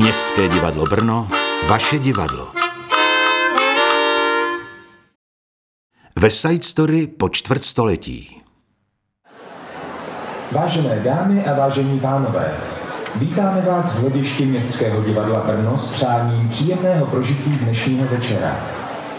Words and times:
Městské 0.00 0.48
divadlo 0.48 0.84
Brno, 0.86 1.28
vaše 1.68 1.98
divadlo. 1.98 2.48
Ve 6.18 6.30
Side 6.30 6.62
Story 6.62 7.06
po 7.06 7.28
čtvrtstoletí. 7.28 8.42
Vážené 10.52 11.00
dámy 11.00 11.44
a 11.44 11.54
vážení 11.54 12.00
pánové, 12.00 12.54
vítáme 13.16 13.60
vás 13.60 13.92
v 13.92 14.00
hledišti 14.00 14.46
Městského 14.46 15.02
divadla 15.02 15.40
Brno 15.40 15.78
s 15.78 15.88
přáním 15.88 16.48
příjemného 16.48 17.06
prožití 17.06 17.50
dnešního 17.50 18.06
večera. 18.06 18.60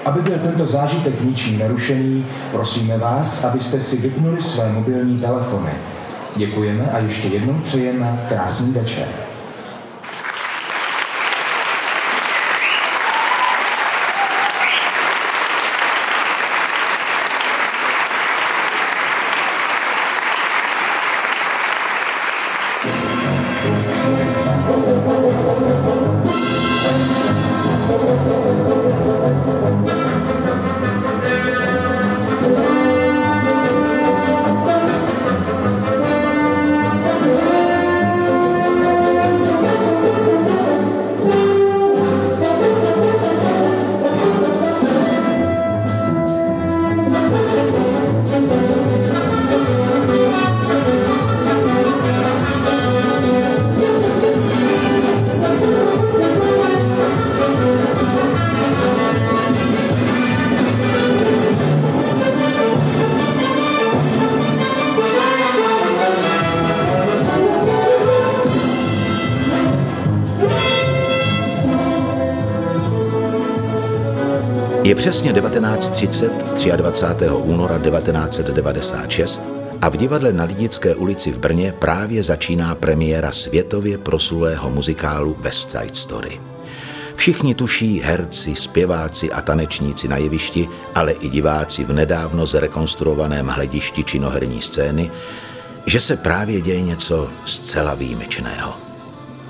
Aby 0.05 0.21
byl 0.21 0.39
tento 0.39 0.65
zážitek 0.65 1.21
ničím 1.21 1.59
nerušený, 1.59 2.25
prosíme 2.51 2.97
vás, 2.97 3.43
abyste 3.43 3.79
si 3.79 3.97
vypnuli 3.97 4.41
své 4.41 4.71
mobilní 4.71 5.19
telefony. 5.19 5.71
Děkujeme 6.35 6.91
a 6.91 6.97
ještě 6.97 7.27
jednou 7.27 7.53
přejeme 7.53 8.25
krásný 8.29 8.71
večer. 8.71 9.30
Přesně 75.01 75.33
1930, 75.33 76.31
23. 76.75 77.25
února 77.29 77.79
1996 77.79 79.43
a 79.81 79.89
v 79.89 79.97
divadle 79.97 80.33
na 80.33 80.43
Lidické 80.43 80.95
ulici 80.95 81.31
v 81.31 81.39
Brně 81.39 81.73
právě 81.79 82.23
začíná 82.23 82.75
premiéra 82.75 83.31
světově 83.31 83.97
prosulého 83.97 84.69
muzikálu 84.69 85.37
West 85.39 85.71
Side 85.71 85.93
Story. 85.93 86.41
Všichni 87.15 87.55
tuší 87.55 88.01
herci, 88.01 88.55
zpěváci 88.55 89.31
a 89.31 89.41
tanečníci 89.41 90.07
na 90.07 90.17
jevišti, 90.17 90.69
ale 90.95 91.11
i 91.11 91.29
diváci 91.29 91.83
v 91.83 91.93
nedávno 91.93 92.45
zrekonstruovaném 92.45 93.47
hledišti 93.47 94.03
činoherní 94.03 94.61
scény, 94.61 95.11
že 95.85 95.99
se 95.99 96.17
právě 96.17 96.61
děje 96.61 96.81
něco 96.81 97.29
zcela 97.45 97.93
výjimečného. 97.93 98.73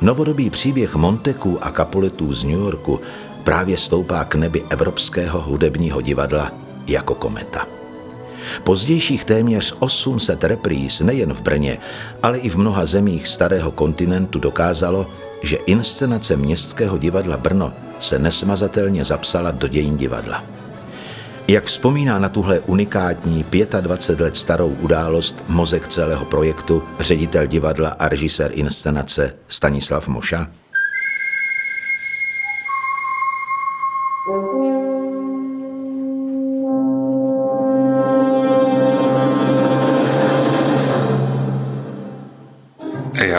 Novodobý 0.02 0.50
příběh 0.50 0.96
Monteku 0.96 1.58
a 1.62 1.72
Capuletů 1.72 2.34
z 2.34 2.44
New 2.44 2.60
Yorku 2.60 3.00
právě 3.44 3.78
stoupá 3.78 4.24
k 4.24 4.36
nebi 4.36 4.64
Evropského 4.70 5.42
hudebního 5.42 6.02
divadla 6.02 6.52
jako 6.88 7.16
kometa. 7.16 7.68
Pozdějších 8.64 9.24
téměř 9.24 9.76
800 9.80 10.44
repríz 10.44 11.00
nejen 11.00 11.34
v 11.34 11.42
Brně, 11.42 11.78
ale 12.24 12.38
i 12.38 12.50
v 12.50 12.56
mnoha 12.56 12.86
zemích 12.86 13.28
starého 13.28 13.72
kontinentu 13.72 14.40
dokázalo, 14.40 15.08
že 15.44 15.58
inscenace 15.58 16.38
Městského 16.38 16.98
divadla 16.98 17.38
Brno 17.38 17.74
se 18.00 18.20
nesmazatelně 18.20 19.06
zapsala 19.06 19.52
do 19.52 19.68
dějin 19.68 19.98
divadla. 19.98 20.44
Jak 21.48 21.66
vzpomíná 21.66 22.20
na 22.20 22.30
tuhle 22.30 22.60
unikátní 22.60 23.46
25 23.82 24.24
let 24.24 24.38
starou 24.38 24.70
událost 24.70 25.44
mozek 25.48 25.88
celého 25.88 26.26
projektu 26.26 26.84
ředitel 27.00 27.48
divadla 27.48 27.90
a 27.90 28.10
režisér 28.10 28.52
inscenace 28.54 29.34
Stanislav 29.48 30.08
Moša? 30.08 30.48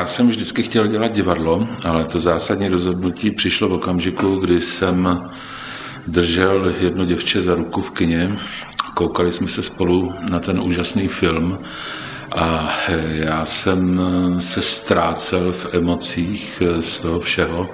Já 0.03 0.07
jsem 0.07 0.29
vždycky 0.29 0.63
chtěl 0.63 0.87
dělat 0.87 1.13
divadlo, 1.13 1.69
ale 1.85 2.05
to 2.05 2.21
zásadní 2.21 2.69
rozhodnutí 2.69 3.31
přišlo 3.31 3.69
v 3.69 3.73
okamžiku, 3.73 4.37
kdy 4.37 4.61
jsem 4.61 5.31
držel 6.07 6.75
jedno 6.81 7.05
děvče 7.05 7.43
za 7.43 7.55
ruku 7.55 7.83
v 7.83 7.91
kině. 7.91 8.39
Koukali 8.95 9.33
jsme 9.33 9.49
se 9.49 9.63
spolu 9.63 10.15
na 10.31 10.41
ten 10.41 10.61
úžasný 10.61 11.09
film 11.09 11.59
a 12.37 12.73
já 13.03 13.47
jsem 13.47 14.01
se 14.41 14.63
ztrácel 14.63 15.53
v 15.53 15.75
emocích 15.75 16.63
z 16.81 17.01
toho 17.01 17.21
všeho 17.21 17.69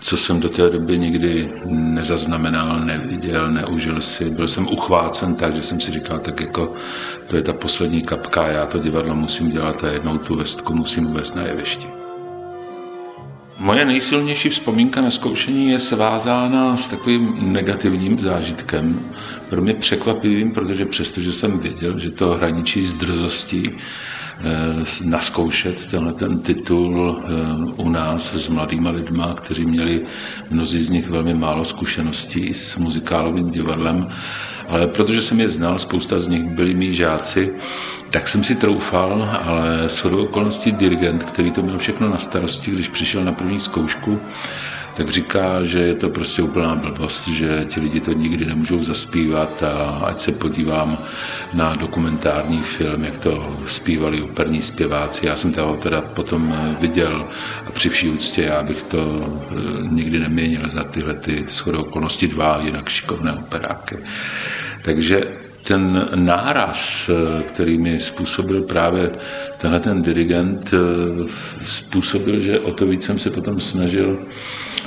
co 0.00 0.16
jsem 0.16 0.40
do 0.40 0.48
té 0.48 0.70
doby 0.70 0.98
nikdy 0.98 1.50
nezaznamenal, 1.64 2.80
neviděl, 2.80 3.50
neužil 3.50 4.00
si. 4.00 4.30
Byl 4.30 4.48
jsem 4.48 4.68
uchvácen 4.68 5.34
tak, 5.34 5.54
že 5.54 5.62
jsem 5.62 5.80
si 5.80 5.92
říkal, 5.92 6.18
tak 6.18 6.40
jako 6.40 6.74
to 7.26 7.36
je 7.36 7.42
ta 7.42 7.52
poslední 7.52 8.02
kapka, 8.02 8.46
já 8.46 8.66
to 8.66 8.78
divadlo 8.78 9.14
musím 9.14 9.50
dělat 9.50 9.84
a 9.84 9.88
jednou 9.88 10.18
tu 10.18 10.36
vestku 10.36 10.74
musím 10.74 11.06
uvést 11.06 11.36
na 11.36 11.42
jevišti. 11.42 11.86
Moje 13.58 13.84
nejsilnější 13.84 14.48
vzpomínka 14.48 15.00
na 15.00 15.10
zkoušení 15.10 15.70
je 15.70 15.78
svázána 15.78 16.76
s 16.76 16.88
takovým 16.88 17.52
negativním 17.52 18.18
zážitkem, 18.18 19.00
pro 19.50 19.62
mě 19.62 19.74
překvapivým, 19.74 20.50
protože 20.52 20.86
přestože 20.86 21.32
jsem 21.32 21.58
věděl, 21.58 21.98
že 21.98 22.10
to 22.10 22.28
hraničí 22.28 22.82
s 22.82 22.94
drzostí, 22.94 23.70
naskoušet 25.04 25.86
tenhle 25.86 26.12
ten 26.12 26.38
titul 26.38 27.22
eh, 27.24 27.32
u 27.76 27.88
nás 27.88 28.34
s 28.34 28.48
mladýma 28.48 28.90
lidma, 28.90 29.34
kteří 29.34 29.64
měli 29.64 30.02
mnozí 30.50 30.80
z 30.80 30.90
nich 30.90 31.08
velmi 31.08 31.34
málo 31.34 31.64
zkušeností 31.64 32.54
s 32.54 32.76
muzikálovým 32.76 33.50
divadlem, 33.50 34.08
ale 34.68 34.86
protože 34.86 35.22
jsem 35.22 35.40
je 35.40 35.48
znal, 35.48 35.78
spousta 35.78 36.18
z 36.18 36.28
nich 36.28 36.44
byli 36.44 36.74
mý 36.74 36.92
žáci, 36.92 37.52
tak 38.10 38.28
jsem 38.28 38.44
si 38.44 38.54
troufal, 38.54 39.40
ale 39.44 39.88
shodou 39.88 40.24
okolností 40.24 40.72
dirigent, 40.72 41.24
který 41.24 41.50
to 41.50 41.62
měl 41.62 41.78
všechno 41.78 42.08
na 42.08 42.18
starosti, 42.18 42.70
když 42.70 42.88
přišel 42.88 43.24
na 43.24 43.32
první 43.32 43.60
zkoušku, 43.60 44.20
tak 44.96 45.10
říká, 45.10 45.64
že 45.64 45.78
je 45.78 45.94
to 45.94 46.10
prostě 46.10 46.42
úplná 46.42 46.74
blbost, 46.74 47.28
že 47.28 47.66
ti 47.68 47.80
lidi 47.80 48.00
to 48.00 48.12
nikdy 48.12 48.44
nemůžou 48.44 48.82
zaspívat 48.82 49.62
a 49.62 50.00
ať 50.06 50.20
se 50.20 50.32
podívám 50.32 50.98
na 51.54 51.74
dokumentární 51.74 52.62
film, 52.62 53.04
jak 53.04 53.18
to 53.18 53.56
zpívali 53.66 54.22
operní 54.22 54.62
zpěváci. 54.62 55.26
Já 55.26 55.36
jsem 55.36 55.52
toho 55.52 55.76
teda 55.76 56.00
potom 56.00 56.76
viděl 56.80 57.26
a 57.66 57.70
při 57.70 57.88
vší 57.88 58.08
úctě 58.08 58.42
já 58.42 58.62
bych 58.62 58.82
to 58.82 59.00
eh, 59.50 59.54
nikdy 59.88 60.18
neměnil 60.18 60.68
za 60.68 60.84
tyhle 60.84 61.14
ty 61.14 61.44
shodou 61.48 61.80
okolnosti 61.80 62.28
dva 62.28 62.60
jinak 62.62 62.88
šikovné 62.88 63.32
operáky. 63.32 63.96
Takže 64.82 65.20
ten 65.62 66.08
náraz, 66.14 67.10
eh, 67.10 67.42
který 67.42 67.78
mi 67.78 68.00
způsobil 68.00 68.62
právě 68.62 69.10
tenhle 69.58 69.80
ten 69.80 70.02
dirigent, 70.02 70.74
eh, 70.74 70.78
způsobil, 71.64 72.40
že 72.40 72.60
o 72.60 72.72
to 72.72 72.86
víc 72.86 73.04
jsem 73.04 73.18
se 73.18 73.30
potom 73.30 73.60
snažil 73.60 74.18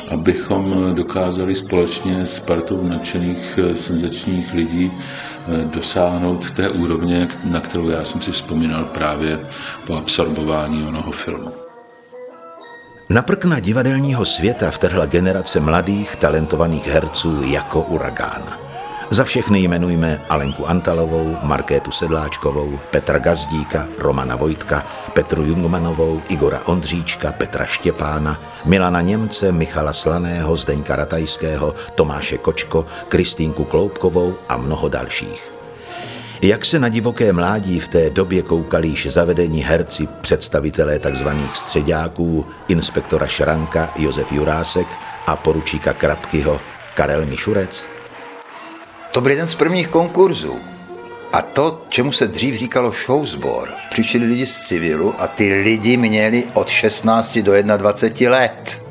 abychom 0.09 0.95
dokázali 0.95 1.55
společně 1.55 2.25
s 2.25 2.39
partou 2.39 2.87
nadšených 2.87 3.59
eh, 3.63 3.75
senzačních 3.75 4.53
lidí 4.53 4.91
eh, 4.91 5.65
dosáhnout 5.75 6.51
té 6.51 6.69
úrovně, 6.69 7.27
na 7.43 7.59
kterou 7.59 7.89
já 7.89 8.03
jsem 8.03 8.21
si 8.21 8.31
vzpomínal 8.31 8.83
právě 8.85 9.39
po 9.87 9.95
absorbování 9.95 10.87
onoho 10.87 11.11
filmu. 11.11 11.51
Na 13.09 13.21
prkna 13.21 13.59
divadelního 13.59 14.25
světa 14.25 14.71
vtrhla 14.71 15.05
generace 15.05 15.59
mladých, 15.59 16.15
talentovaných 16.15 16.87
herců 16.87 17.41
jako 17.43 17.81
uragán. 17.81 18.68
Za 19.11 19.23
všechny 19.23 19.59
jmenujme 19.59 20.21
Alenku 20.29 20.69
Antalovou, 20.69 21.37
Markétu 21.43 21.91
Sedláčkovou, 21.91 22.79
Petra 22.91 23.19
Gazdíka, 23.19 23.87
Romana 23.97 24.35
Vojtka, 24.35 24.87
Petru 25.13 25.43
Jungmanovou, 25.43 26.21
Igora 26.27 26.61
Ondříčka, 26.65 27.31
Petra 27.31 27.65
Štěpána, 27.65 28.39
Milana 28.65 29.01
Němce, 29.01 29.51
Michala 29.51 29.93
Slaného, 29.93 30.55
Zdeňka 30.55 30.95
Ratajského, 30.95 31.75
Tomáše 31.95 32.37
Kočko, 32.37 32.85
Kristýnku 33.07 33.63
Kloubkovou 33.63 34.35
a 34.49 34.57
mnoho 34.57 34.89
dalších. 34.89 35.51
Jak 36.41 36.65
se 36.65 36.79
na 36.79 36.89
divoké 36.89 37.33
mládí 37.33 37.79
v 37.79 37.87
té 37.87 38.09
době 38.09 38.41
koukali 38.41 38.87
již 38.87 39.11
zavedení 39.11 39.63
herci, 39.63 40.07
představitelé 40.21 40.99
tzv. 40.99 41.27
středáků, 41.53 42.45
inspektora 42.67 43.27
Šranka 43.27 43.93
Josef 43.95 44.31
Jurásek 44.31 44.87
a 45.27 45.35
poručíka 45.35 45.93
Krapkyho 45.93 46.61
Karel 46.93 47.25
Mišurec? 47.25 47.98
To 49.11 49.21
byl 49.21 49.31
jeden 49.31 49.47
z 49.47 49.55
prvních 49.55 49.87
konkurzů. 49.87 50.59
A 51.33 51.41
to, 51.41 51.85
čemu 51.89 52.11
se 52.11 52.27
dřív 52.27 52.55
říkalo 52.55 52.91
showsbor, 52.91 53.69
přišli 53.91 54.19
lidi 54.19 54.45
z 54.45 54.67
civilu 54.67 55.13
a 55.17 55.27
ty 55.27 55.61
lidi 55.61 55.97
měli 55.97 56.43
od 56.53 56.69
16 56.69 57.37
do 57.37 57.53
21 57.77 58.37
let. 58.37 58.83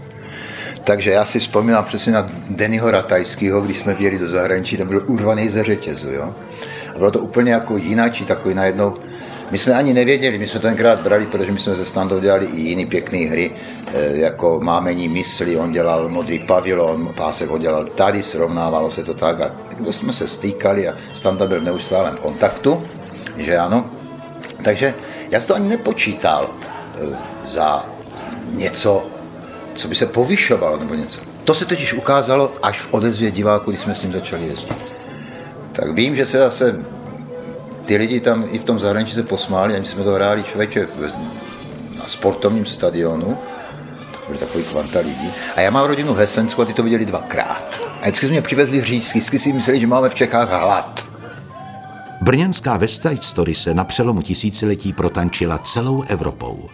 Takže 0.85 1.11
já 1.11 1.25
si 1.25 1.41
vzpomínám 1.41 1.85
přesně 1.85 2.13
na 2.13 2.31
Dennyho 2.51 2.91
Ratajského, 2.91 3.61
když 3.61 3.79
jsme 3.79 3.95
věli 3.95 4.19
do 4.19 4.29
zahraničí, 4.29 4.77
tam 4.77 4.89
byl 4.89 5.05
urvaný 5.07 5.49
ze 5.49 5.65
řetězu. 5.65 6.11
Jo? 6.11 6.35
A 6.95 6.99
bylo 6.99 7.11
to 7.11 7.19
úplně 7.19 7.53
jako 7.53 7.77
jináčí, 7.77 8.25
takový 8.25 8.55
najednou 8.55 8.95
my 9.51 9.59
jsme 9.59 9.75
ani 9.75 9.95
nevěděli, 9.95 10.39
my 10.39 10.49
jsme 10.49 10.61
tenkrát 10.61 11.01
brali, 11.01 11.27
protože 11.27 11.53
my 11.53 11.61
jsme 11.61 11.75
ze 11.75 11.85
Standou 11.85 12.21
dělali 12.21 12.47
i 12.47 12.61
jiný 12.61 12.87
pěkné 12.87 13.19
hry, 13.19 13.53
eh, 13.95 14.17
jako 14.17 14.61
Mámení 14.63 15.09
mysli, 15.09 15.57
on 15.57 15.73
dělal 15.73 16.09
Modrý 16.09 16.39
pavilon, 16.39 17.13
Pásek 17.17 17.49
ho 17.49 17.59
dělal 17.59 17.87
tady, 17.87 18.23
srovnávalo 18.23 18.91
se 18.91 19.05
to 19.05 19.15
tak 19.15 19.41
a 19.41 19.55
kdo 19.77 19.93
jsme 19.93 20.13
se 20.13 20.29
stýkali 20.29 20.89
a 20.89 20.95
Standa 21.13 21.47
byl 21.47 21.61
v 21.61 21.65
neustálém 21.65 22.17
kontaktu, 22.17 22.87
že 23.37 23.59
ano. 23.59 23.91
Takže 24.65 24.95
já 25.31 25.41
to 25.41 25.55
ani 25.55 25.69
nepočítal 25.69 26.51
eh, 26.51 27.17
za 27.47 27.87
něco, 28.51 29.07
co 29.75 29.89
by 29.89 29.95
se 29.95 30.07
povyšovalo 30.07 30.77
nebo 30.77 30.95
něco. 30.95 31.21
To 31.45 31.55
se 31.55 31.65
totiž 31.65 31.93
ukázalo 31.93 32.53
až 32.63 32.81
v 32.81 32.95
odezvě 32.95 33.31
diváků, 33.31 33.71
když 33.71 33.81
jsme 33.81 33.95
s 33.95 34.03
ním 34.03 34.13
začali 34.13 34.47
jezdit. 34.47 34.77
Tak 35.73 35.93
vím, 35.93 36.17
že 36.17 36.27
se 36.27 36.39
zase 36.39 36.85
ty 37.89 37.97
lidi 37.97 38.21
tam 38.21 38.45
i 38.51 38.59
v 38.59 38.65
tom 38.65 38.79
zahraničí 38.79 39.15
se 39.15 39.23
posmáli, 39.23 39.75
ani 39.75 39.87
jsme 39.87 40.05
to 40.05 40.11
hráli 40.11 40.45
člověče 40.45 40.87
na 41.99 42.07
sportovním 42.07 42.67
stadionu, 42.67 43.39
byly 44.27 44.39
takový 44.39 44.65
kvanta 44.65 44.99
lidí. 44.99 45.31
A 45.57 45.61
já 45.61 45.71
mám 45.71 45.87
rodinu 45.87 46.15
v 46.15 46.17
Hesensku 46.17 46.63
a 46.63 46.65
ty 46.65 46.73
to 46.73 46.83
viděli 46.83 47.07
dvakrát. 47.07 47.81
A 48.01 48.03
vždycky 48.03 48.27
jsme 48.27 48.33
mě 48.33 48.43
přivezli 48.43 48.83
řízky, 48.83 49.19
vždycky 49.19 49.39
si 49.39 49.53
mysleli, 49.53 49.81
že 49.81 49.87
máme 49.87 50.09
v 50.09 50.15
Čechách 50.15 50.51
hlad. 50.51 51.07
Brněnská 52.21 52.77
West 52.77 53.03
Side 53.03 53.23
Story 53.23 53.55
se 53.55 53.75
na 53.75 53.85
přelomu 53.85 54.23
tisíciletí 54.23 54.93
protančila 54.93 55.59
celou 55.59 56.03
Evropou. 56.03 56.69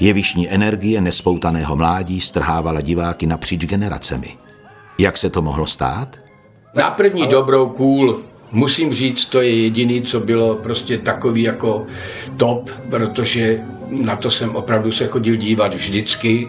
Jevišní 0.00 0.50
energie 0.50 1.00
nespoutaného 1.00 1.76
mládí 1.76 2.20
strhávala 2.20 2.80
diváky 2.80 3.26
napříč 3.26 3.64
generacemi. 3.66 4.36
Jak 4.98 5.16
se 5.16 5.30
to 5.30 5.42
mohlo 5.42 5.66
stát? 5.66 6.16
Na 6.74 6.90
první 6.90 7.26
dobrou 7.26 7.68
cool 7.68 8.22
musím 8.56 8.94
říct, 8.94 9.24
to 9.24 9.40
je 9.40 9.62
jediný, 9.62 10.02
co 10.02 10.20
bylo 10.20 10.54
prostě 10.54 10.98
takový 10.98 11.42
jako 11.42 11.86
top, 12.36 12.70
protože 12.90 13.60
na 13.90 14.16
to 14.16 14.30
jsem 14.30 14.56
opravdu 14.56 14.92
se 14.92 15.06
chodil 15.06 15.36
dívat 15.36 15.74
vždycky, 15.74 16.48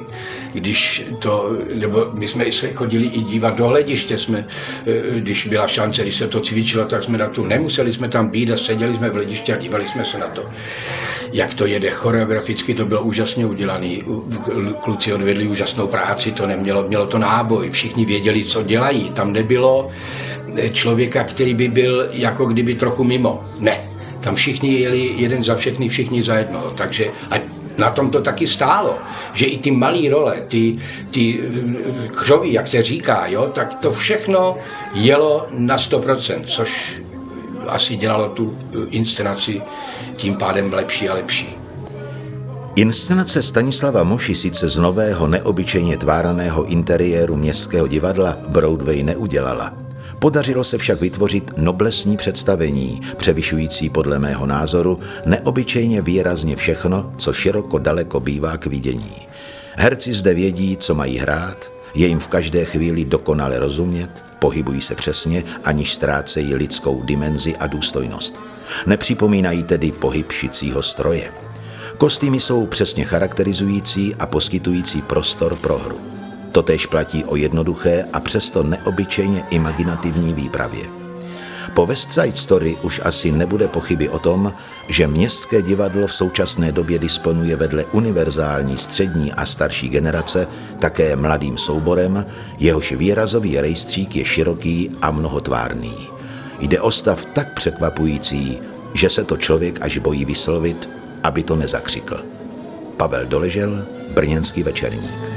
když 0.53 1.05
to, 1.19 1.57
nebo 1.73 2.07
my 2.13 2.27
jsme 2.27 2.51
se 2.51 2.73
chodili 2.73 3.05
i 3.05 3.21
dívat 3.21 3.57
do 3.57 3.67
hlediště, 3.67 4.17
jsme, 4.17 4.47
eh, 4.87 5.19
když 5.19 5.47
byla 5.47 5.67
šance, 5.67 6.01
když 6.01 6.15
se 6.15 6.27
to 6.27 6.41
cvičilo, 6.41 6.85
tak 6.85 7.03
jsme 7.03 7.17
na 7.17 7.27
to 7.27 7.43
nemuseli 7.43 7.93
jsme 7.93 8.09
tam 8.09 8.29
být 8.29 8.51
a 8.51 8.57
seděli 8.57 8.93
jsme 8.93 9.09
v 9.09 9.13
hledišti 9.13 9.53
a 9.53 9.57
dívali 9.57 9.87
jsme 9.87 10.05
se 10.05 10.17
na 10.17 10.27
to, 10.27 10.43
jak 11.33 11.53
to 11.53 11.65
jede. 11.65 11.91
Choreograficky, 11.91 12.73
to 12.73 12.85
bylo 12.85 13.01
úžasně 13.01 13.45
udělané. 13.45 13.97
Kluci 14.83 15.13
odvedli 15.13 15.47
úžasnou 15.47 15.87
práci, 15.87 16.31
to 16.31 16.47
nemělo, 16.47 16.87
mělo 16.87 17.07
to 17.07 17.17
náboj, 17.17 17.69
všichni 17.69 18.05
věděli, 18.05 18.43
co 18.43 18.63
dělají, 18.63 19.09
tam 19.09 19.33
nebylo 19.33 19.91
člověka, 20.71 21.23
který 21.23 21.53
by 21.53 21.67
byl 21.67 22.07
jako 22.11 22.45
kdyby 22.45 22.75
trochu 22.75 23.03
mimo. 23.03 23.41
Ne, 23.59 23.79
tam 24.21 24.35
všichni 24.35 24.79
jeli 24.79 25.13
jeden 25.15 25.43
za 25.43 25.55
všechny, 25.55 25.89
všichni 25.89 26.23
za 26.23 26.35
jednoho. 26.35 26.71
Takže 26.71 27.11
a 27.31 27.35
na 27.77 27.89
tom 27.89 28.11
to 28.11 28.21
taky 28.21 28.47
stálo, 28.47 28.97
že 29.33 29.45
i 29.45 29.57
ty 29.57 29.71
malé 29.71 30.09
role, 30.09 30.41
ty, 30.47 30.77
ty 31.11 31.39
křoví, 32.11 32.53
jak 32.53 32.67
se 32.67 32.81
říká, 32.81 33.27
jo, 33.27 33.51
tak 33.53 33.73
to 33.79 33.91
všechno 33.91 34.57
jelo 34.93 35.47
na 35.51 35.77
100%, 35.77 36.43
což 36.45 37.01
asi 37.67 37.95
dělalo 37.95 38.29
tu 38.29 38.57
inscenaci 38.89 39.61
tím 40.15 40.35
pádem 40.35 40.73
lepší 40.73 41.09
a 41.09 41.13
lepší. 41.13 41.57
Inscenace 42.75 43.43
Stanislava 43.43 44.03
Moši 44.03 44.35
sice 44.35 44.69
z 44.69 44.77
nového 44.77 45.27
neobyčejně 45.27 45.97
tváraného 45.97 46.63
interiéru 46.63 47.35
městského 47.35 47.87
divadla 47.87 48.37
Broadway 48.47 49.03
neudělala, 49.03 49.73
Podařilo 50.19 50.63
se 50.63 50.77
však 50.77 51.01
vytvořit 51.01 51.57
noblesní 51.57 52.17
představení, 52.17 53.01
převyšující 53.17 53.89
podle 53.89 54.19
mého 54.19 54.45
názoru 54.45 54.99
neobyčejně 55.25 56.01
výrazně 56.01 56.55
všechno, 56.55 57.13
co 57.17 57.33
široko 57.33 57.79
daleko 57.79 58.19
bývá 58.19 58.57
k 58.57 58.65
vidění. 58.65 59.15
Herci 59.75 60.13
zde 60.13 60.33
vědí, 60.33 60.77
co 60.77 60.95
mají 60.95 61.17
hrát, 61.17 61.71
je 61.93 62.07
jim 62.07 62.19
v 62.19 62.27
každé 62.27 62.65
chvíli 62.65 63.05
dokonale 63.05 63.59
rozumět, 63.59 64.23
pohybují 64.39 64.81
se 64.81 64.95
přesně, 64.95 65.43
aniž 65.63 65.93
ztrácejí 65.93 66.55
lidskou 66.55 67.03
dimenzi 67.03 67.55
a 67.55 67.67
důstojnost. 67.67 68.39
Nepřipomínají 68.85 69.63
tedy 69.63 69.91
pohyb 69.91 70.31
šicího 70.31 70.81
stroje. 70.83 71.31
Kostýmy 71.97 72.39
jsou 72.39 72.65
přesně 72.65 73.05
charakterizující 73.05 74.15
a 74.15 74.25
poskytující 74.25 75.01
prostor 75.01 75.55
pro 75.55 75.77
hru. 75.77 76.16
Totež 76.57 76.85
platí 76.85 77.25
o 77.25 77.35
jednoduché 77.35 78.05
a 78.13 78.19
přesto 78.19 78.63
neobyčejně 78.63 79.43
imaginativní 79.49 80.33
výpravě. 80.33 80.83
Po 81.73 81.85
West 81.85 82.11
Side 82.11 82.35
Story 82.35 82.77
už 82.81 83.01
asi 83.03 83.31
nebude 83.31 83.67
pochyby 83.67 84.09
o 84.09 84.19
tom, 84.19 84.53
že 84.89 85.07
městské 85.07 85.61
divadlo 85.61 86.07
v 86.07 86.13
současné 86.13 86.71
době 86.71 86.99
disponuje 86.99 87.55
vedle 87.55 87.85
univerzální 87.85 88.77
střední 88.77 89.33
a 89.33 89.45
starší 89.45 89.89
generace 89.89 90.47
také 90.79 91.15
mladým 91.15 91.57
souborem, 91.57 92.25
jehož 92.57 92.91
výrazový 92.91 93.61
rejstřík 93.61 94.15
je 94.15 94.25
široký 94.25 94.91
a 95.01 95.11
mnohotvárný. 95.11 96.09
Jde 96.59 96.81
o 96.81 96.91
stav 96.91 97.25
tak 97.25 97.53
překvapující, 97.53 98.59
že 98.93 99.09
se 99.09 99.23
to 99.23 99.37
člověk 99.37 99.81
až 99.81 99.97
bojí 99.97 100.25
vyslovit, 100.25 100.89
aby 101.23 101.43
to 101.43 101.55
nezakřikl. 101.55 102.21
Pavel 102.97 103.25
Doležel, 103.25 103.85
Brněnský 104.13 104.63
večerník. 104.63 105.36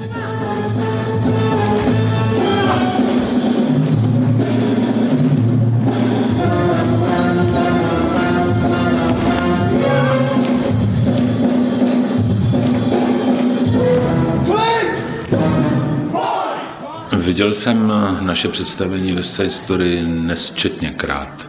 Viděl 17.30 17.52
jsem 17.52 17.92
naše 18.20 18.48
představení 18.48 19.12
ve 19.12 19.22
Side 19.22 19.50
Story 19.50 20.02
nesčetněkrát, 20.02 21.46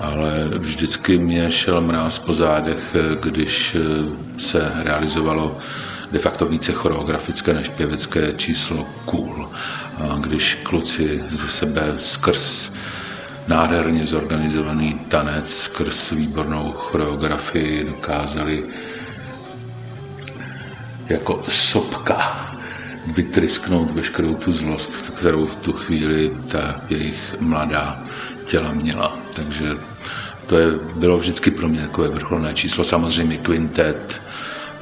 ale 0.00 0.48
vždycky 0.58 1.18
mě 1.18 1.50
šel 1.50 1.80
mráz 1.80 2.18
po 2.18 2.34
zádech, 2.34 2.96
když 3.22 3.76
se 4.36 4.72
realizovalo 4.74 5.58
de 6.12 6.18
facto 6.18 6.46
více 6.46 6.72
choreografické 6.72 7.54
než 7.54 7.68
pěvecké 7.68 8.32
číslo 8.36 8.86
cool. 9.04 9.48
A 9.98 10.18
když 10.20 10.54
kluci 10.62 11.24
ze 11.32 11.48
sebe 11.48 11.94
skrz 11.98 12.74
nádherně 13.48 14.06
zorganizovaný 14.06 15.00
tanec, 15.08 15.56
skrz 15.56 16.10
výbornou 16.10 16.72
choreografii 16.72 17.84
dokázali 17.84 18.64
jako 21.08 21.44
sopka 21.48 22.53
vytrysknout 23.06 23.90
veškerou 23.90 24.34
tu 24.34 24.52
zlost, 24.52 25.10
kterou 25.10 25.46
v 25.46 25.54
tu 25.54 25.72
chvíli 25.72 26.32
ta 26.48 26.80
jejich 26.90 27.40
mladá 27.40 28.04
těla 28.46 28.72
měla. 28.72 29.18
Takže 29.34 29.70
to 30.46 30.58
je, 30.58 30.72
bylo 30.96 31.18
vždycky 31.18 31.50
pro 31.50 31.68
mě 31.68 31.80
takové 31.80 32.08
vrcholné 32.08 32.54
číslo. 32.54 32.84
Samozřejmě 32.84 33.36
quintet, 33.36 34.20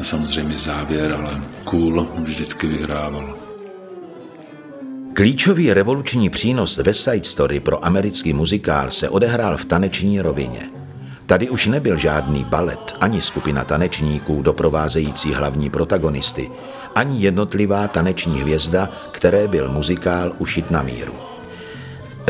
samozřejmě 0.03 0.59
závěr, 0.59 1.15
ale 1.15 1.43
cool 1.65 2.09
vždycky 2.19 2.67
vyhrával. 2.67 3.39
Klíčový 5.15 5.73
revoluční 5.73 6.31
přínos 6.31 6.77
West 6.77 7.05
Side 7.05 7.25
Story 7.25 7.61
pro 7.61 7.85
americký 7.85 8.33
muzikál 8.33 8.91
se 8.91 9.09
odehrál 9.09 9.57
v 9.57 9.65
taneční 9.65 10.21
rovině. 10.21 10.69
Tady 11.27 11.51
už 11.51 11.67
nebyl 11.67 11.99
žádný 11.99 12.45
balet 12.45 12.97
ani 13.01 13.21
skupina 13.21 13.65
tanečníků 13.65 14.43
doprovázející 14.43 15.33
hlavní 15.33 15.71
protagonisty, 15.71 16.51
ani 16.95 17.21
jednotlivá 17.21 17.89
taneční 17.89 18.41
hvězda, 18.41 18.89
které 19.13 19.49
byl 19.49 19.69
muzikál 19.69 20.33
ušit 20.39 20.71
na 20.71 20.83
míru. 20.83 21.13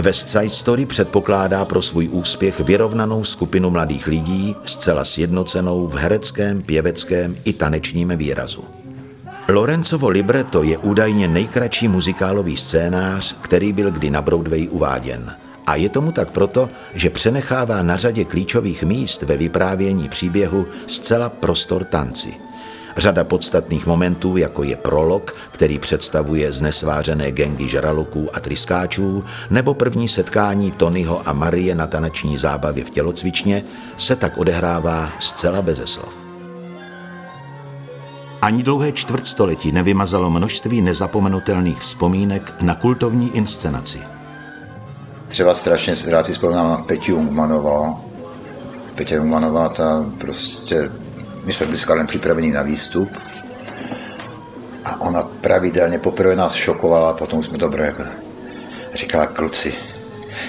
West 0.02 0.28
Side 0.28 0.50
Story 0.50 0.86
předpokládá 0.86 1.64
pro 1.64 1.82
svůj 1.82 2.08
úspěch 2.12 2.60
vyrovnanou 2.60 3.24
skupinu 3.24 3.70
mladých 3.70 4.06
lidí, 4.06 4.56
zcela 4.64 5.04
sjednocenou 5.04 5.86
v 5.86 5.96
hereckém, 5.96 6.62
pěveckém 6.62 7.36
i 7.44 7.52
tanečním 7.52 8.08
výrazu. 8.08 8.64
Lorenzovo 9.48 10.08
libretto 10.08 10.62
je 10.62 10.78
údajně 10.78 11.28
nejkratší 11.28 11.88
muzikálový 11.88 12.56
scénář, 12.56 13.36
který 13.40 13.72
byl 13.72 13.90
kdy 13.90 14.10
na 14.10 14.22
Broadway 14.22 14.68
uváděn 14.70 15.36
A 15.66 15.76
je 15.76 15.88
tomu 15.88 16.12
tak 16.12 16.30
proto, 16.30 16.68
že 16.94 17.10
přenechává 17.10 17.82
na 17.82 17.96
řadě 17.96 18.24
klíčových 18.24 18.82
míst 18.82 19.22
ve 19.22 19.36
vyprávění 19.36 20.08
příběhu 20.08 20.66
zcela 20.86 21.28
prostor 21.28 21.84
tanci. 21.84 22.51
Řada 22.96 23.24
podstatných 23.24 23.86
momentů, 23.86 24.36
jako 24.36 24.62
je 24.62 24.76
prolog, 24.76 25.34
který 25.50 25.78
představuje 25.78 26.52
znesvářené 26.52 27.30
gengy 27.30 27.68
žraloků 27.68 28.36
a 28.36 28.40
tryskáčů, 28.40 29.24
nebo 29.50 29.74
první 29.74 30.08
setkání 30.08 30.70
Tonyho 30.70 31.28
a 31.28 31.32
Marie 31.32 31.74
na 31.74 31.86
taneční 31.86 32.38
zábavě 32.38 32.84
v 32.84 32.90
tělocvičně, 32.90 33.62
se 33.96 34.16
tak 34.16 34.38
odehrává 34.38 35.08
zcela 35.20 35.62
beze 35.62 35.86
slov. 35.86 36.14
Ani 38.42 38.62
dlouhé 38.62 38.92
čtvrtstoletí 38.92 39.72
nevymazalo 39.72 40.30
množství 40.30 40.82
nezapomenutelných 40.82 41.78
vzpomínek 41.78 42.54
na 42.60 42.74
kultovní 42.74 43.36
inscenaci. 43.36 44.00
Třeba 45.28 45.54
strašně 45.54 45.94
rád 46.08 46.26
si 46.26 46.32
vzpomínám 46.32 46.70
na 46.70 46.76
Petě 46.76 47.12
Jungmanová. 47.12 48.00
Petě 48.94 49.14
Jungmanová, 49.14 49.68
ta 49.68 50.04
prostě 50.18 50.90
my 51.44 51.52
jsme 51.52 51.66
byli 51.66 51.78
s 51.78 51.84
Karlem 51.84 52.06
připraveni 52.06 52.50
na 52.50 52.62
výstup 52.62 53.10
a 54.84 55.00
ona 55.00 55.22
pravidelně 55.22 55.98
poprvé 55.98 56.36
nás 56.36 56.54
šokovala 56.54 57.10
a 57.10 57.14
potom 57.14 57.44
jsme 57.44 57.58
dobré 57.58 57.86
jako 57.86 58.02
říkala, 58.94 59.26
kluci, 59.26 59.74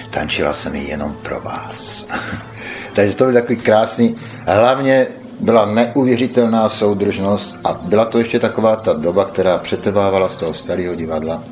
tančila 0.09 0.53
jsem 0.53 0.75
ji 0.75 0.89
jenom 0.89 1.13
pro 1.21 1.39
vás. 1.39 2.07
Takže 2.93 3.15
to 3.15 3.23
byl 3.23 3.33
takový 3.33 3.55
krásný, 3.55 4.17
hlavně 4.45 5.07
byla 5.39 5.65
neuvěřitelná 5.65 6.69
soudržnost 6.69 7.55
a 7.63 7.73
byla 7.73 8.05
to 8.05 8.19
ještě 8.19 8.39
taková 8.39 8.75
ta 8.75 8.93
doba, 8.93 9.25
která 9.25 9.57
přetrvávala 9.57 10.29
z 10.29 10.37
toho 10.37 10.53
starého 10.53 10.95
divadla, 10.95 11.43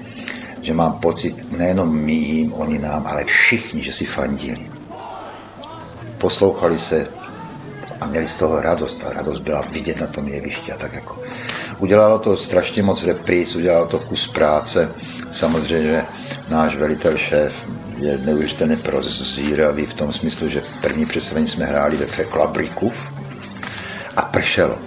že 0.62 0.74
mám 0.74 0.94
pocit, 0.94 1.52
nejenom 1.58 1.96
my 1.96 2.14
jim, 2.14 2.54
oni 2.54 2.80
nám, 2.80 3.08
ale 3.08 3.24
všichni, 3.26 3.84
že 3.84 3.94
si 3.94 4.06
fandili. 4.06 4.70
Poslouchali 6.18 6.78
se, 6.78 7.08
a 8.02 8.06
měli 8.06 8.28
z 8.28 8.36
toho 8.36 8.62
radost. 8.62 8.96
Ta 8.96 9.14
radost 9.14 9.40
byla 9.40 9.62
vidět 9.62 10.02
na 10.02 10.08
tom 10.08 10.28
jevišti 10.28 10.72
a 10.72 10.78
tak 10.78 10.94
jako. 10.94 11.20
Udělalo 11.78 12.20
to 12.20 12.38
strašně 12.38 12.84
moc 12.84 13.04
repríz, 13.04 13.56
udělalo 13.56 13.88
to 13.88 14.00
kus 14.00 14.28
práce. 14.28 14.92
Samozřejmě 15.32 16.06
náš 16.50 16.76
velitel 16.76 17.18
šéf 17.18 17.54
je 17.98 18.18
neuvěřitelně 18.18 18.78
prozíravý 18.78 19.86
v 19.86 19.94
tom 19.94 20.14
smyslu, 20.14 20.50
že 20.50 20.64
první 20.82 21.06
představení 21.06 21.48
jsme 21.48 21.66
hráli 21.66 21.98
ve 21.98 22.06
Fekla 22.06 22.48
Brikův 22.48 23.14
a 24.18 24.22
pršelo. 24.22 24.78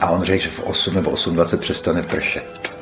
A 0.00 0.10
on 0.10 0.22
řekl, 0.22 0.42
že 0.42 0.50
v 0.50 0.60
8 0.60 0.94
nebo 0.94 1.10
8.20 1.10 1.58
přestane 1.58 2.02
pršet. 2.02 2.72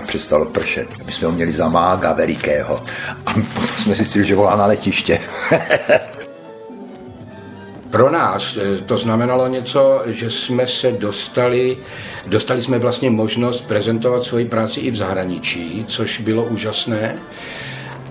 A 0.00 0.06
přestalo 0.06 0.44
pršet. 0.44 0.88
My 1.04 1.12
jsme 1.12 1.26
ho 1.26 1.32
měli 1.32 1.52
za 1.52 1.68
mága 1.68 2.12
velikého. 2.12 2.84
A 3.26 3.34
jsme 3.76 3.94
si 3.94 4.24
že 4.24 4.34
volá 4.34 4.56
na 4.56 4.66
letiště. 4.66 5.20
Pro 7.90 8.10
nás 8.10 8.56
eh, 8.56 8.82
to 8.82 8.98
znamenalo 8.98 9.48
něco, 9.48 10.02
že 10.06 10.30
jsme 10.30 10.66
se 10.66 10.92
dostali, 10.92 11.78
dostali 12.26 12.62
jsme 12.62 12.78
vlastně 12.78 13.10
možnost 13.10 13.60
prezentovat 13.60 14.24
svoji 14.24 14.44
práci 14.44 14.80
i 14.80 14.90
v 14.90 14.96
zahraničí, 14.96 15.84
což 15.88 16.20
bylo 16.20 16.44
úžasné. 16.44 17.18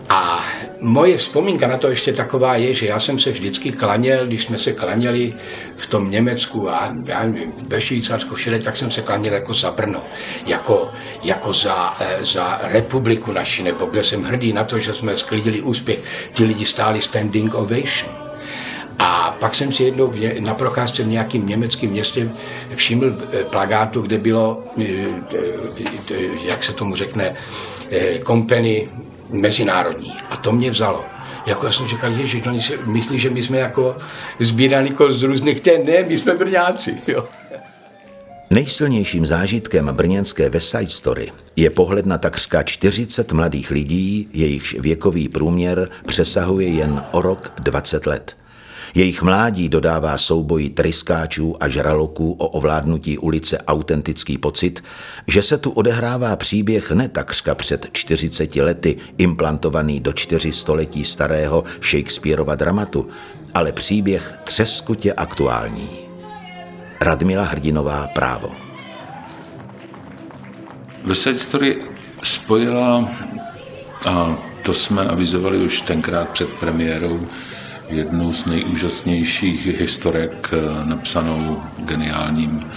A 0.09 0.43
moje 0.81 1.17
vzpomínka 1.17 1.67
na 1.67 1.77
to 1.77 1.87
ještě 1.87 2.13
taková 2.13 2.55
je, 2.55 2.73
že 2.73 2.85
já 2.85 2.99
jsem 2.99 3.19
se 3.19 3.31
vždycky 3.31 3.71
klaněl, 3.71 4.27
když 4.27 4.43
jsme 4.43 4.57
se 4.57 4.73
klaněli 4.73 5.33
v 5.75 5.87
tom 5.87 6.11
Německu 6.11 6.69
a 6.69 6.93
já 7.05 7.23
nevím, 7.23 7.53
ve 7.67 7.81
Švýcarsku 7.81 8.35
všude, 8.35 8.59
tak 8.59 8.77
jsem 8.77 8.91
se 8.91 9.01
klaněl 9.01 9.33
jako 9.33 9.53
za 9.53 9.71
Brno, 9.71 10.03
jako, 10.45 10.91
jako 11.23 11.53
za, 11.53 11.97
eh, 11.99 12.25
za 12.25 12.59
republiku 12.63 13.31
naši, 13.31 13.63
nebo 13.63 13.87
byl 13.87 14.03
jsem 14.03 14.23
hrdý 14.23 14.53
na 14.53 14.63
to, 14.63 14.79
že 14.79 14.93
jsme 14.93 15.17
sklidili 15.17 15.61
úspěch. 15.61 15.99
Ti 16.33 16.43
lidi 16.43 16.65
stáli 16.65 17.01
standing 17.01 17.55
ovation. 17.55 18.28
A 18.99 19.37
pak 19.39 19.55
jsem 19.55 19.71
si 19.71 19.83
jednou 19.83 20.13
na 20.39 20.53
procházce 20.53 21.03
v 21.03 21.07
nějakém 21.07 21.47
německém 21.47 21.89
městě 21.89 22.29
všiml 22.75 23.17
eh, 23.31 23.43
plagátu, 23.43 24.01
kde 24.01 24.17
bylo, 24.17 24.63
eh, 24.77 24.83
eh, 26.11 26.17
jak 26.43 26.63
se 26.63 26.73
tomu 26.73 26.95
řekne, 26.95 27.35
kompany 28.23 28.89
mezinárodní. 29.29 30.13
A 30.29 30.37
to 30.37 30.51
mě 30.51 30.71
vzalo. 30.71 31.05
Jako 31.45 31.65
já 31.65 31.71
jsem 31.71 31.87
říkal, 31.87 32.11
že 32.23 32.41
oni 32.47 32.61
si 32.61 32.77
myslí, 32.85 33.19
že 33.19 33.29
my 33.29 33.43
jsme 33.43 33.57
jako 33.57 33.97
sbírali 34.39 34.95
z 35.09 35.23
různých 35.23 35.61
ten, 35.61 35.85
ne, 35.85 36.03
my 36.07 36.17
jsme 36.17 36.35
Brňáci. 36.35 36.97
Jo. 37.07 37.25
Nejsilnějším 38.49 39.25
zážitkem 39.25 39.89
brněnské 39.91 40.49
West 40.49 40.69
Side 40.69 40.89
Story 40.89 41.31
je 41.55 41.69
pohled 41.69 42.05
na 42.05 42.17
takřka 42.17 42.63
40 42.63 43.31
mladých 43.31 43.71
lidí, 43.71 44.29
jejichž 44.33 44.75
věkový 44.79 45.29
průměr 45.29 45.89
přesahuje 46.05 46.67
jen 46.67 47.03
o 47.11 47.21
rok 47.21 47.51
20 47.59 48.05
let. 48.05 48.38
Jejich 48.95 49.21
mládí 49.21 49.69
dodává 49.69 50.17
souboji 50.17 50.69
tryskáčů 50.69 51.55
a 51.59 51.67
žraloků 51.67 52.31
o 52.31 52.47
ovládnutí 52.47 53.17
ulice 53.17 53.57
autentický 53.57 54.37
pocit, 54.37 54.83
že 55.27 55.43
se 55.43 55.57
tu 55.57 55.71
odehrává 55.71 56.35
příběh 56.35 56.91
ne 56.91 57.09
takřka 57.09 57.55
před 57.55 57.87
40 57.91 58.55
lety 58.55 58.97
implantovaný 59.17 59.99
do 59.99 60.13
čtyři 60.13 60.51
století 60.51 61.05
starého 61.05 61.63
Shakespeareova 61.81 62.55
dramatu, 62.55 63.07
ale 63.53 63.71
příběh 63.71 64.33
třeskutě 64.43 65.13
aktuální. 65.13 65.89
Radmila 67.01 67.43
Hrdinová 67.43 68.07
právo. 68.07 68.51
West 71.03 71.27
Story 71.35 71.81
spojila, 72.23 73.09
a 74.05 74.37
to 74.63 74.73
jsme 74.73 75.01
avizovali 75.01 75.57
už 75.57 75.81
tenkrát 75.81 76.29
před 76.29 76.49
premiérou, 76.49 77.27
jednu 77.89 78.33
z 78.33 78.45
nejúžasnějších 78.45 79.65
historek 79.79 80.49
eh, 80.53 80.85
napsanou 80.85 81.61
geniálním 81.77 82.71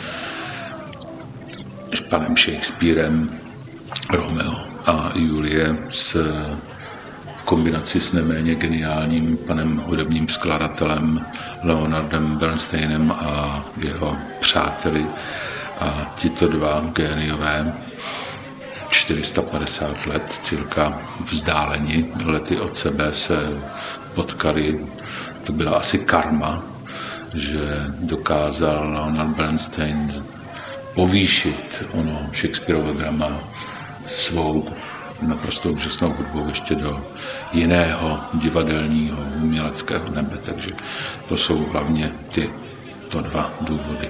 panem 2.09 2.37
Shakespearem 2.37 3.31
Romeo 4.11 4.55
a 4.87 5.13
Julie 5.15 5.77
s 5.91 6.17
v 7.43 7.45
kombinaci 7.45 8.01
s 8.01 8.13
neméně 8.13 8.55
geniálním 8.55 9.37
panem 9.37 9.83
hudebním 9.87 10.29
skladatelem 10.29 11.27
Leonardem 11.63 12.37
Bernsteinem 12.37 13.11
a 13.11 13.65
jeho 13.77 14.17
přáteli. 14.41 15.07
A 15.81 16.15
tito 16.17 16.49
dva 16.49 16.85
géniové 16.95 17.75
450 18.91 20.07
let 20.07 20.39
cirka 20.43 20.99
vzdáleni 21.31 22.07
lety 22.25 22.61
od 22.61 22.77
sebe 22.77 23.09
se 23.13 23.37
potkali 24.15 24.81
to 25.45 25.53
byla 25.53 25.73
asi 25.77 25.99
karma, 25.99 26.63
že 27.35 27.87
dokázal 28.01 28.93
Leonard 28.93 29.37
Bernstein 29.37 30.25
povýšit 30.95 31.83
ono 31.93 32.31
Shakespeareova 32.35 32.93
drama 32.93 33.29
svou 34.07 34.69
naprosto 35.23 35.73
úžasnou 35.73 36.13
hudbou 36.13 36.49
ještě 36.49 36.75
do 36.75 37.01
jiného 37.53 38.21
divadelního 38.35 39.17
uměleckého 39.43 40.11
nebe. 40.11 40.39
Takže 40.45 40.71
to 41.29 41.37
jsou 41.37 41.65
hlavně 41.73 42.13
ty 42.35 42.51
to 43.09 43.21
dva 43.21 43.53
důvody. 43.61 44.09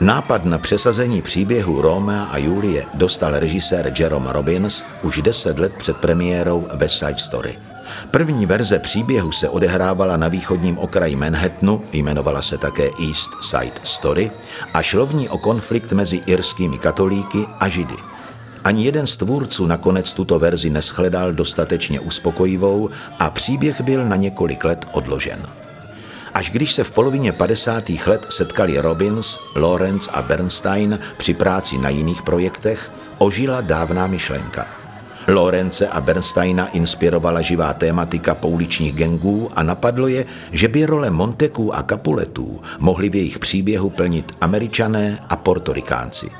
Nápad 0.00 0.44
na 0.44 0.58
přesazení 0.58 1.22
příběhu 1.22 1.82
Romea 1.82 2.24
a 2.24 2.38
Julie 2.38 2.84
dostal 2.94 3.38
režisér 3.38 3.92
Jerome 3.98 4.32
Robbins 4.32 4.84
už 5.02 5.22
deset 5.22 5.58
let 5.58 5.74
před 5.74 5.96
premiérou 5.96 6.68
West 6.74 6.98
Side 6.98 7.18
Story– 7.18 7.58
První 8.10 8.46
verze 8.46 8.78
příběhu 8.78 9.32
se 9.32 9.48
odehrávala 9.48 10.16
na 10.16 10.28
východním 10.28 10.78
okraji 10.78 11.16
Manhattanu, 11.16 11.82
jmenovala 11.92 12.42
se 12.42 12.58
také 12.58 12.84
East 12.84 13.30
Side 13.42 13.80
Story 13.82 14.30
a 14.74 14.82
šlo 14.82 15.06
v 15.06 15.14
ní 15.14 15.28
o 15.28 15.38
konflikt 15.38 15.92
mezi 15.92 16.22
irskými 16.26 16.78
katolíky 16.78 17.46
a 17.60 17.68
židy. 17.68 17.94
Ani 18.64 18.84
jeden 18.84 19.06
z 19.06 19.16
tvůrců 19.16 19.66
nakonec 19.66 20.14
tuto 20.14 20.38
verzi 20.38 20.70
neschledal 20.70 21.32
dostatečně 21.32 22.00
uspokojivou 22.00 22.90
a 23.18 23.30
příběh 23.30 23.80
byl 23.80 24.04
na 24.04 24.16
několik 24.16 24.64
let 24.64 24.86
odložen. 24.92 25.46
Až 26.34 26.50
když 26.50 26.72
se 26.72 26.84
v 26.84 26.90
polovině 26.90 27.32
50. 27.32 27.90
let 28.06 28.26
setkali 28.28 28.78
Robbins, 28.78 29.38
Lawrence 29.56 30.10
a 30.10 30.22
Bernstein 30.22 30.98
při 31.16 31.34
práci 31.34 31.78
na 31.78 31.88
jiných 31.88 32.22
projektech, 32.22 32.90
ožila 33.18 33.60
dávná 33.60 34.06
myšlenka– 34.06 34.66
Lorence 35.30 35.88
a 35.88 36.00
Bernsteina 36.00 36.68
inspirovala 36.68 37.40
živá 37.40 37.72
tématika 37.72 38.34
pouličních 38.34 38.92
gengů 38.92 39.50
a 39.54 39.62
napadlo 39.62 40.08
je, 40.08 40.24
že 40.52 40.68
by 40.68 40.86
role 40.86 41.10
Monteků 41.10 41.74
a 41.74 41.82
Kapuletů 41.82 42.60
mohli 42.78 43.08
v 43.08 43.14
jejich 43.14 43.38
příběhu 43.38 43.90
plnit 43.90 44.32
američané 44.40 45.18
a 45.28 45.36
portorikánci. 45.36 46.30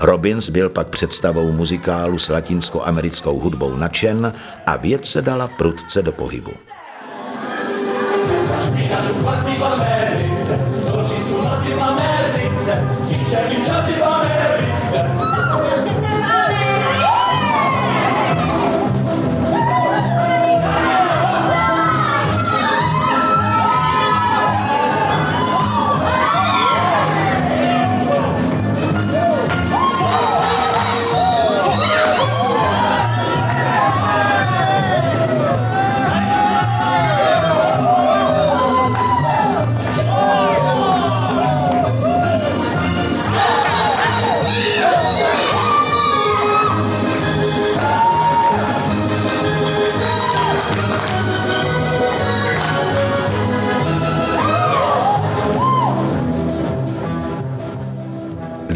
Robbins 0.00 0.48
byl 0.48 0.68
pak 0.68 0.88
představou 0.88 1.52
muzikálu 1.52 2.18
s 2.18 2.28
latinskoamerickou 2.28 3.38
hudbou 3.38 3.76
nadšen 3.76 4.32
a 4.66 4.76
věc 4.76 5.06
se 5.06 5.22
dala 5.22 5.48
prudce 5.48 6.02
do 6.02 6.12
pohybu. 6.12 6.52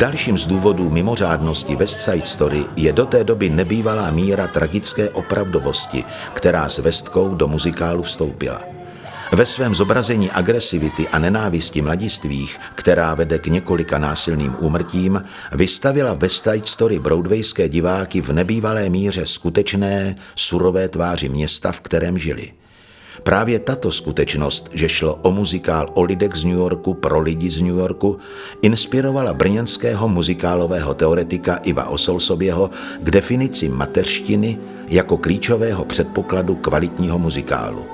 Dalším 0.00 0.38
z 0.38 0.46
důvodů 0.46 0.90
mimořádnosti 0.90 1.76
West 1.76 2.00
Side 2.00 2.26
Story 2.26 2.64
je 2.76 2.92
do 2.92 3.06
té 3.06 3.24
doby 3.24 3.50
nebývalá 3.50 4.10
míra 4.10 4.46
tragické 4.46 5.10
opravdovosti, 5.10 6.04
která 6.34 6.68
s 6.68 6.78
Westkou 6.78 7.34
do 7.34 7.48
muzikálu 7.48 8.02
vstoupila. 8.02 8.60
Ve 9.32 9.46
svém 9.46 9.74
zobrazení 9.74 10.30
agresivity 10.30 11.08
a 11.08 11.18
nenávisti 11.18 11.82
mladistvých, 11.82 12.60
která 12.74 13.14
vede 13.14 13.38
k 13.38 13.46
několika 13.46 13.98
násilným 13.98 14.56
úmrtím, 14.58 15.24
vystavila 15.52 16.14
West 16.14 16.44
Side 16.44 16.66
Story 16.66 16.98
broadwayské 16.98 17.68
diváky 17.68 18.20
v 18.20 18.32
nebývalé 18.32 18.88
míře 18.88 19.26
skutečné, 19.26 20.16
surové 20.34 20.88
tváři 20.88 21.28
města, 21.28 21.72
v 21.72 21.80
kterém 21.80 22.18
žili. 22.18 22.59
Právě 23.30 23.58
tato 23.58 23.92
skutečnost, 23.92 24.70
že 24.72 24.88
šlo 24.88 25.14
o 25.14 25.30
muzikál 25.30 25.88
o 25.94 26.02
lidech 26.02 26.34
z 26.34 26.44
New 26.44 26.56
Yorku 26.56 26.94
pro 26.94 27.20
lidi 27.20 27.50
z 27.50 27.60
New 27.60 27.78
Yorku, 27.78 28.18
inspirovala 28.62 29.34
brněnského 29.34 30.08
muzikálového 30.08 30.94
teoretika 30.94 31.56
Iva 31.56 31.88
Osolsoběho 31.88 32.70
k 33.00 33.10
definici 33.10 33.68
mateřštiny 33.68 34.58
jako 34.88 35.16
klíčového 35.16 35.84
předpokladu 35.84 36.54
kvalitního 36.54 37.18
muzikálu. 37.18 37.86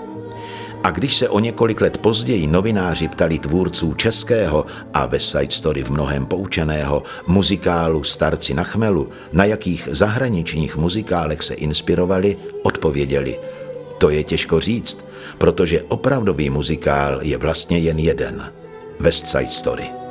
A 0.83 0.91
když 0.91 1.17
se 1.17 1.29
o 1.29 1.39
několik 1.39 1.81
let 1.81 1.99
později 1.99 2.47
novináři 2.47 3.09
ptali 3.09 3.39
tvůrců 3.39 3.95
českého 3.95 4.67
a 4.95 5.07
West 5.07 5.31
Side 5.31 5.51
Story 5.51 5.83
v 5.83 5.91
mnohem 5.91 6.27
poučeného 6.27 7.03
muzikálu 7.27 8.05
Starci 8.05 8.55
na 8.55 8.65
chmelu, 8.65 9.09
na 9.33 9.45
jakých 9.45 9.89
zahraničních 9.93 10.77
muzikálech 10.77 11.43
se 11.43 11.55
inspirovali, 11.55 12.37
odpověděli– 12.63 13.39
to 13.99 14.11
je 14.11 14.25
těžko 14.25 14.61
říct, 14.61 15.06
protože 15.39 15.83
opravdový 15.83 16.51
muzikál 16.51 17.23
je 17.23 17.37
vlastně 17.37 17.79
jen 17.79 17.99
jeden. 17.99 18.53
West 19.01 19.27
Side 19.27 19.51
Story.– 19.51 19.91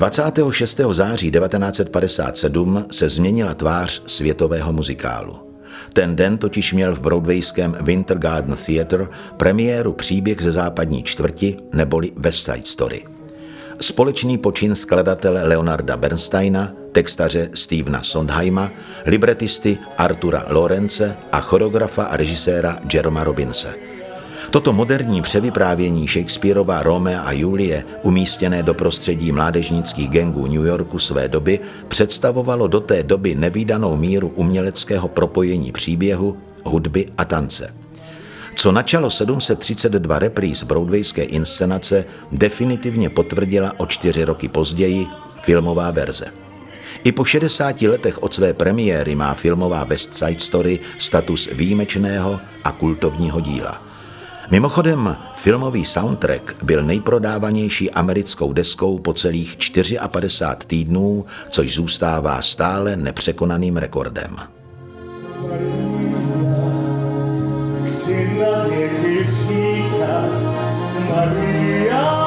26. 0.00 0.80
září 0.92 1.30
1957 1.30 2.84
se 2.90 3.08
změnila 3.08 3.54
tvář 3.54 4.02
světového 4.06 4.72
muzikálu. 4.72 5.36
Ten 5.92 6.16
den 6.16 6.38
totiž 6.38 6.72
měl 6.72 6.94
v 6.94 7.00
broadwayském 7.00 7.76
Winter 7.80 8.18
Garden 8.18 8.56
Theatre 8.66 9.06
premiéru 9.36 9.92
příběh 9.92 10.42
ze 10.42 10.52
západní 10.52 11.02
čtvrti 11.02 11.56
neboli 11.72 12.12
West 12.16 12.44
Side 12.44 12.64
Story. 12.64 13.04
Společný 13.80 14.38
počin 14.38 14.74
skladatele 14.74 15.44
Leonarda 15.44 15.96
Bernsteina, 15.96 16.72
textaře 16.92 17.50
Stevena 17.54 18.02
Sondheima, 18.02 18.70
libretisty 19.06 19.78
Artura 19.98 20.44
Lorence 20.48 21.16
a 21.32 21.40
choreografa 21.40 22.04
a 22.04 22.16
režiséra 22.16 22.78
Jeroma 22.92 23.24
Robinse– 23.24 23.74
Toto 24.50 24.72
moderní 24.72 25.22
převyprávění 25.22 26.08
Shakespeareova 26.08 26.82
Romea 26.82 27.20
a 27.20 27.32
Julie, 27.32 27.84
umístěné 28.02 28.62
do 28.62 28.74
prostředí 28.74 29.32
mládežnických 29.32 30.08
gangů 30.08 30.46
New 30.46 30.66
Yorku 30.66 30.98
své 30.98 31.28
doby, 31.28 31.60
představovalo 31.88 32.68
do 32.68 32.80
té 32.80 33.02
doby 33.02 33.34
nevýdanou 33.34 33.96
míru 33.96 34.28
uměleckého 34.28 35.08
propojení 35.08 35.72
příběhu, 35.72 36.36
hudby 36.64 37.06
a 37.18 37.24
tance. 37.24 37.74
Co 38.54 38.72
načalo 38.72 39.10
732 39.10 40.18
repríz 40.18 40.62
broadwayské 40.62 41.22
inscenace 41.22 42.04
definitivně 42.32 43.10
potvrdila 43.10 43.72
o 43.76 43.86
čtyři 43.86 44.24
roky 44.24 44.48
později 44.48 45.06
filmová 45.42 45.90
verze. 45.90 46.26
I 47.04 47.12
po 47.12 47.24
60 47.24 47.82
letech 47.82 48.22
od 48.22 48.34
své 48.34 48.54
premiéry 48.54 49.14
má 49.14 49.34
filmová 49.34 49.84
West 49.84 50.14
Side 50.14 50.40
Story 50.40 50.80
status 50.98 51.48
výjimečného 51.52 52.40
a 52.64 52.72
kultovního 52.72 53.40
díla– 53.40 53.82
Mimochodem, 54.50 55.16
filmový 55.34 55.84
soundtrack 55.84 56.62
byl 56.64 56.82
nejprodávanější 56.82 57.90
americkou 57.90 58.52
deskou 58.52 58.98
po 58.98 59.12
celých 59.12 59.56
54 60.10 60.66
týdnů, 60.66 61.24
což 61.48 61.74
zůstává 61.74 62.42
stále 62.42 62.96
nepřekonaným 62.96 63.76
rekordem. 63.76 64.36
Chci 67.84 68.38
na 68.38 68.64
věky 68.64 69.26
říkat, 69.26 70.30
Maria. 71.08 72.19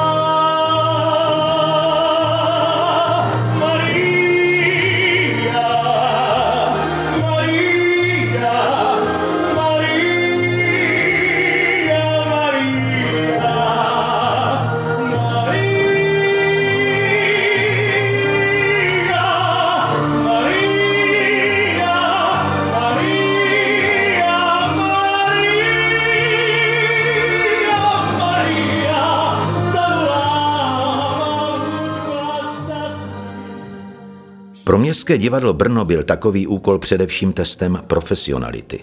Pro 34.64 34.78
Městské 34.78 35.18
divadlo 35.18 35.52
Brno 35.52 35.84
byl 35.84 36.02
takový 36.02 36.46
úkol 36.46 36.78
především 36.78 37.32
testem 37.32 37.82
profesionality. 37.86 38.80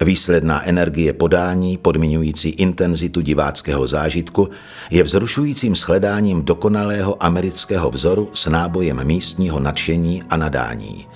Výsledná 0.00 0.66
energie 0.66 1.12
podání, 1.12 1.76
podmiňující 1.76 2.48
intenzitu 2.48 3.20
diváckého 3.20 3.86
zážitku, 3.86 4.48
je 4.90 5.02
vzrušujícím 5.02 5.74
shledáním 5.74 6.44
dokonalého 6.44 7.22
amerického 7.24 7.90
vzoru 7.90 8.30
s 8.34 8.46
nábojem 8.46 9.04
místního 9.04 9.60
nadšení 9.60 10.22
a 10.30 10.36
nadání. 10.36 11.06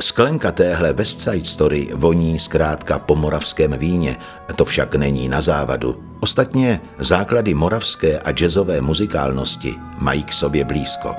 Sklenka 0.00 0.52
téhle 0.52 0.92
West 0.92 1.20
Side 1.20 1.44
Story 1.44 1.88
voní 1.94 2.38
zkrátka 2.38 2.98
po 2.98 3.16
moravském 3.16 3.72
víně, 3.78 4.16
to 4.56 4.64
však 4.64 4.94
není 4.94 5.28
na 5.28 5.40
závadu. 5.40 6.02
Ostatně 6.20 6.80
základy 6.98 7.54
moravské 7.54 8.18
a 8.18 8.32
jazzové 8.32 8.80
muzikálnosti 8.80 9.74
mají 9.98 10.24
k 10.24 10.32
sobě 10.32 10.64
blízko. 10.64 11.14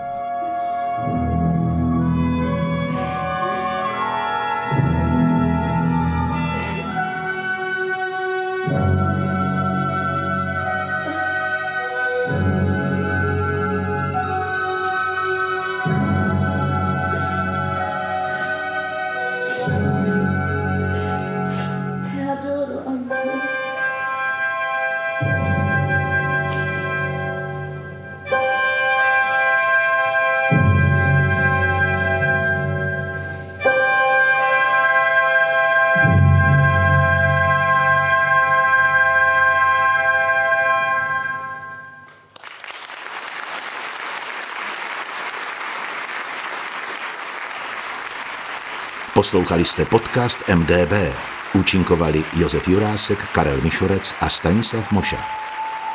Poslouchali 49.18 49.66
jste 49.66 49.86
podcast 49.86 50.40
MDB. 50.56 51.16
Účinkovali 51.54 52.24
Josef 52.36 52.68
Jurásek, 52.68 53.32
Karel 53.32 53.62
Mišorec 53.62 54.14
a 54.22 54.30
Stanislav 54.30 54.92
Moša. 54.92 55.18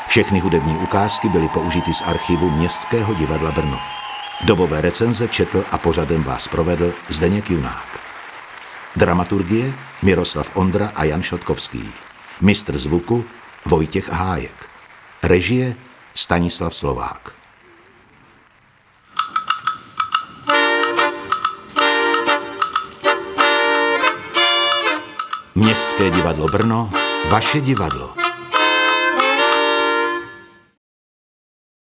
Všechny 0.09 0.41
hudební 0.41 0.77
ukázky 0.77 1.29
byly 1.29 1.49
použity 1.49 1.95
z 1.95 2.03
archivu 2.03 2.51
Městského 2.51 3.15
divadla 3.15 3.53
Brno. 3.53 3.79
Dobové 4.45 4.81
recenze 4.81 5.29
četl 5.29 5.65
a 5.71 5.79
pořadem 5.79 6.23
vás 6.23 6.49
provedl 6.49 6.93
Zdeněk 7.09 7.51
Junák. 7.51 8.01
Dramaturgie 8.97 9.73
Miroslav 10.03 10.57
Ondra 10.57 10.93
a 10.95 11.05
Jan 11.05 11.23
Šotkovský. 11.23 11.91
Mistr 12.41 12.79
zvuku 12.79 13.25
Vojtěch 13.67 14.09
Hájek. 14.09 14.69
Režie 15.23 15.75
Stanislav 16.15 16.75
Slovák. 16.75 17.42
Městské 25.63 26.11
divadlo 26.11 26.47
Brno, 26.49 26.91
vaše 27.31 27.61
divadlo. 27.61 28.22